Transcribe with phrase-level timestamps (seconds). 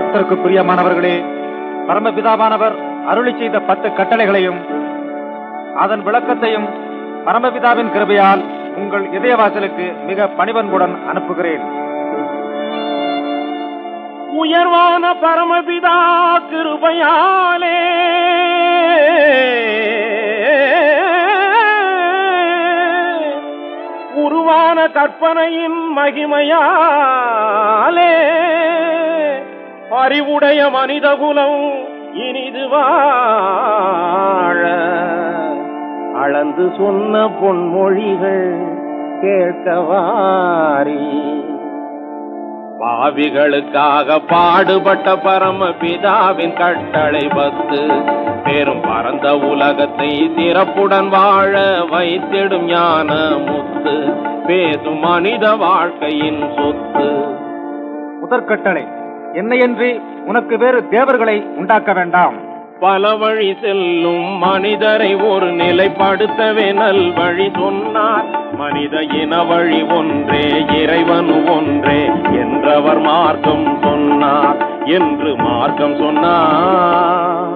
[0.00, 1.14] கர்த்தருக்கு பிரியமானவர்களே
[1.88, 4.60] பரமபிதாவானவர் அருளி செய்த பத்து கட்டளைகளையும்
[5.76, 6.66] அதன் விளக்கத்தையும்
[7.26, 8.42] பரமபிதாவின் கிருபையால்
[8.76, 11.64] உங்கள் இதயவாசலுக்கு மிக பணிவன்புடன் அனுப்புகிறேன்.
[14.42, 15.96] உயர்வான பரமபிதா
[16.50, 17.76] கிருபையாலே
[24.24, 26.52] உருவான கற்பனையின் மகிமையாலே
[29.90, 31.60] அறிவுடைய மனிதகுலம்
[32.14, 34.62] இனிது வாழ.
[36.14, 38.46] அளந்து சொன்ன பொன்மொழிகள்
[39.22, 41.02] கேட்கவாரி
[42.80, 47.80] பாவிகளுக்காக பாடுபட்ட பரம பிதாவின் கட்டளை பத்து
[48.44, 51.52] பெரும் பரந்த உலகத்தை சிறப்புடன் வாழ
[51.90, 53.10] வைத்திடும் ஞான
[53.46, 53.96] முத்து
[54.46, 57.08] பேசும் மனித வாழ்க்கையின் சொத்து.
[58.22, 58.84] முதற்கட்டளை
[59.32, 62.34] என்னையன்றி உனக்கு வேறு தேவர்களை உண்டாக்க வேண்டாம்.
[62.80, 68.54] பல வழி செல்லும் மனிதரை ஒரு நிலைப்படுத்தவே நல் வழி சொன்னார்.
[68.54, 70.44] மனித இன வழி ஒன்றே
[70.82, 74.56] இறைவன் ஒன்றே என்றவர் மார்க்கம் சொன்னார்.
[74.84, 77.48] என்று மார்க்கம் சொன்னார்.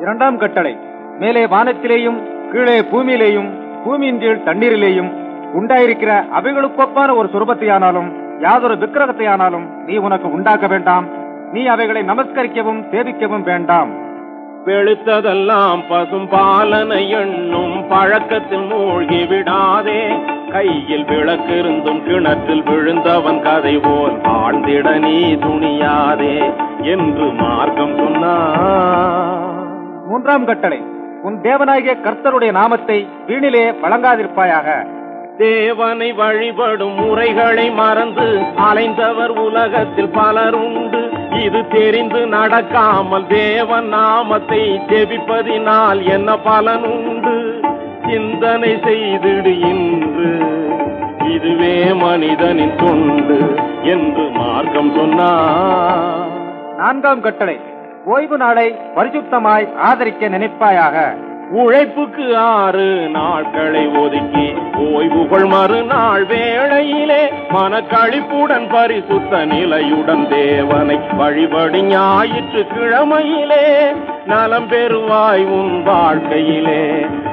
[0.00, 0.78] இரண்டாம் கட்டளை
[1.18, 3.50] மேலே வானத்திலேயும் கீழே பூமியிலேயும்
[3.84, 5.12] பூமியின் கீழ் தண்ணீரிலேயும்
[5.54, 11.06] உண்டாயிருக்கிற அவைகளுக்கொப்பான ஒரு சுரூபத்தையானாலும் யாதொரு விக்கிரகத்தையானாலும் நீ உனக்கு உண்டாக்க வேண்டாம்.
[11.52, 13.90] நீ அவைகளை நமஸ்கரிக்கவும் சேவிக்கவும் வேண்டாம்.
[14.66, 20.00] வெளுத்ததெல்லாம் பசும் பாலனை எண்ணும் பழக்கத்தில் மூழ்கி விடாதே.
[20.52, 26.36] கையில் விளக்கிருந்தும் கிணற்றில் விழுந்தவன் கதை போல் ஆழ்ந்திட நீ துணியாதே
[26.94, 29.66] என்று மார்க்கம் சொன்னார்
[30.08, 30.80] மூன்றாம் கட்டளை
[31.22, 34.68] உன் தேவனாகிய கர்த்தருடைய நாமத்தை வீணிலே வழங்காதிருப்பாயாக.
[35.38, 38.26] தேவனை வழிபடும் முறைகளை மறந்து
[38.68, 41.02] அலைந்தவர் உலகத்தில் பலர் உண்டு.
[41.44, 47.36] இது தெரிந்து நடக்காமல் தேவன் நாமத்தை ஜெபிப்பதினால் என்ன பலன் உண்டு?
[48.08, 50.30] சிந்தனை செய்திடு இன்று.
[51.34, 53.38] இதுவே மனிதனின் தொண்டு
[53.94, 56.28] என்று மார்க்கம் சொன்னார்
[56.76, 57.56] நான்காம் கட்டளை.
[58.04, 60.96] ஓய்வு நாளை பரிசுத்தமாய் ஆதரிக்க நினைப்பாயாக.
[61.56, 64.46] உழைப்புக்கு ஆறு நாட்களை ஒதுக்கி
[64.86, 67.20] ஓய்வுகள் மறுநாள் வேளையிலே
[67.52, 73.64] மனக்களிப்புடன் பரிசுத்த நிலையுடன் தேவனை வழிபடி ஞாயிற்று கிழமையிலே.
[74.26, 76.82] நலம் பெறுவாய் உன் வாழ்க்கையிலே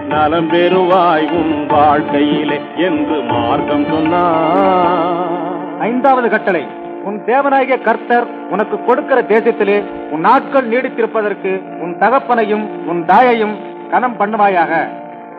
[0.08, 6.64] நலம் பெறுவாய் உன் வாழ்க்கையிலே என்று மார்க்கம் சொன்னார் ஐந்தாவது கட்டளை
[7.04, 9.78] உன் தேவனாகிய கர்த்தர் உனக்கு கொடுக்கிற தேசத்திலே
[10.10, 13.56] உன் நாட்கள் நீடித்திருப்பதற்கு உன் தகப்பனையும் உன் தாயையும்
[13.92, 14.74] கனம் பண்ணுவாயாக.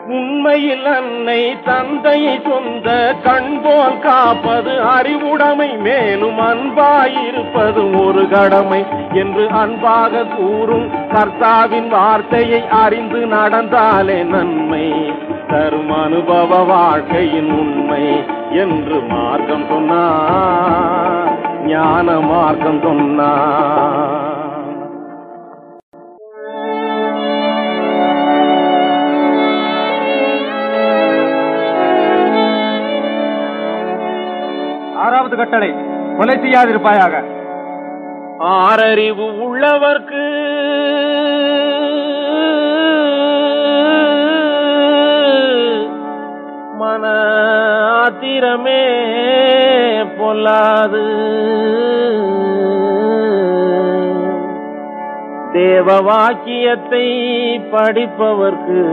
[0.07, 10.87] உண்மையில் அன்னை தந்தையை சொந்த கண் போல் காப்பது அறிவுடைமை மேலும் அன்பாயிருப்பது ஒரு கடமை என்று அன்பாக கூறும்
[11.13, 14.87] கர்த்தாவின் வார்த்தையை அறிந்து நடந்தாலே நன்மை.
[15.49, 18.03] தரும் அனுபவ வாழ்க்கையின் உண்மை
[18.51, 21.35] என்று மார்க்கம் சொன்னார்
[21.65, 23.86] ஞான மார்க்கம் சொன்னார்.
[35.49, 35.73] கட்டளை.
[36.17, 37.23] கொலை செய்யாதிருப்பாயாக.
[38.39, 40.25] ஆறறிவு உள்ளவர்க்கு
[46.77, 47.07] மன
[47.91, 48.85] ஆத்திரமே
[50.19, 51.05] பொல்லாது.
[55.53, 57.07] தேவ வாக்கியத்தை
[57.71, 58.85] படிப்பவர்க்கு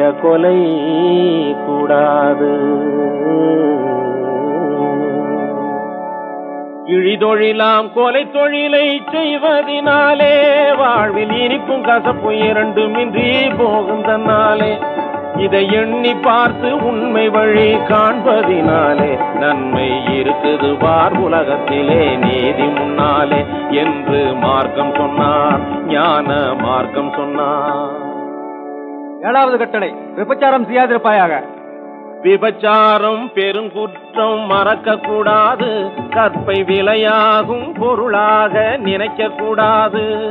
[0.00, 0.58] தீய கொலை
[1.64, 2.50] கூடாது.
[6.94, 10.32] இழிதொழிலாம் கொலை தொழிலை செய்வதினாலே
[10.80, 13.28] வாழ்வில் இனிப்பும் கசப்பும் இரண்டுமின்றி
[13.60, 14.72] போகும் தன்னாலே.
[15.44, 23.42] இதை எண்ணி பார்த்து உண்மை வழி காண்பதினாலே நன்மை இருக்குது வார் உலகத்திலே நீதி முன்னாலே
[23.82, 25.64] என்று மார்க்கம் சொன்னார்
[25.96, 28.09] ஞான மார்க்கம் சொன்னார்.
[29.22, 29.94] ஏழாவது கட்டளை.
[30.16, 31.42] விபச்சாரம் செய்யாதிருப்பாயாக.
[32.22, 40.28] விபச்சாரம் பெருங்குற்றம் மறக்க கூடாது கற்பை விலையாகும் பொருளாக நினைக்க கூடாது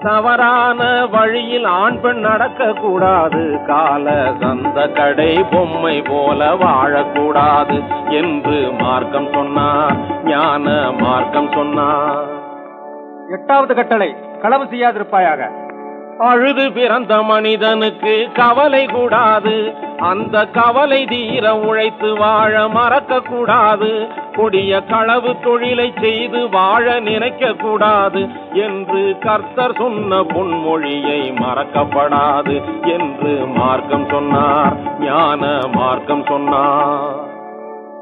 [0.00, 9.96] தவறான வழியில் ஆண் பெண் நடக்க கூடாது கால சந்த கடை பொம்மை போல வாழக்கூடாது என்று மார்க்கம் சொன்னார்
[10.24, 12.26] ஞான மார்க்கம் சொன்னார்
[13.30, 14.16] எட்டாவது கட்டளை.
[14.40, 15.66] களவு செய்யாதிருப்பாயாக.
[16.18, 19.74] அழுது பிறந்த மனிதனுக்கு கவலை கூடாது.
[19.98, 24.08] அந்த கவலை தீர உழைத்து வாழ மறக்க கூடாது.
[24.36, 28.28] கொடிய களவு தொழிலை செய்து வாழ நினைக்க கூடாது.
[28.52, 32.82] என்று கர்த்தர் சொன்ன பொன்மொழியை மறக்கப்படாது.
[32.82, 37.26] என்று மார்க்கம் சொன்னார் ஞான மார்க்கம் சொன்னார்.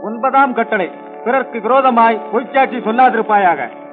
[0.02, 0.90] ஒன்பதாம் கட்டளை
[1.24, 3.84] பிறர்க்கு விரோதமாய் பொய்ச்சாட்சி சொல்லாதிருப்பாயாக.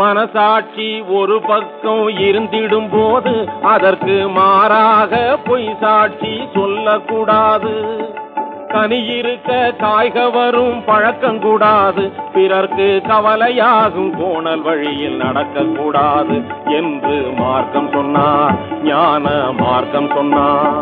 [0.00, 7.72] மனசாட்சி ஒரு பக்கம் இருந்திடும் போது அதற்கு மாறாக பொய் சாட்சி சொல்லக்கூடாது.
[8.72, 9.50] தனியிருக்க
[9.80, 12.04] காய்க வரும் பழக்கம் கூடாது.
[12.34, 16.36] பிறர்க்கு கவலையாகும் கோணல் வழியில் நடக்கக்கூடாது
[16.78, 19.28] என்று மார்க்கம் சொன்னார் ஞான
[19.60, 20.80] மார்க்கம் சொன்னார்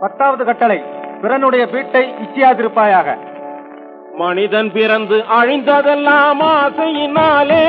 [0.00, 0.82] பத்தாவது கட்டளை
[1.22, 3.08] பிறனுடைய வீட்டை இச்சியாதிருப்பாயாக.
[4.16, 7.64] மனிதன் பிறந்து அழிந்ததெல்லாம் ஆசையினாலே.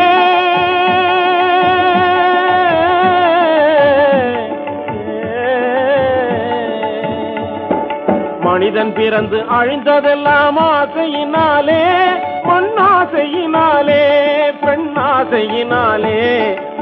[8.39, 11.81] மனிதன் பிறந்து அழிந்ததெல்லாம் ஆசையினாலே
[12.49, 14.03] மண்ணாசையினாலே
[14.65, 16.19] பெண்ணாசையினாலே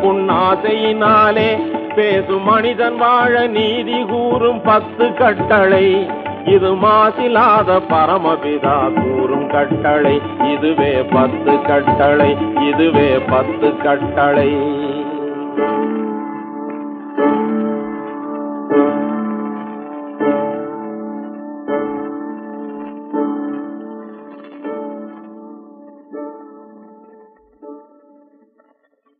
[0.01, 1.49] பொன்னாசையினாலே
[1.95, 6.09] பேசும் மனிதன் வாழ நீதி கூறும் பத்து கட்டளை.
[6.45, 10.21] இது மாசிலாத பரமபிதா கூறும் கட்டளை.
[10.53, 12.37] இதுவே பத்து கட்டளை.
[12.69, 14.49] இதுவே பத்து கட்டளை.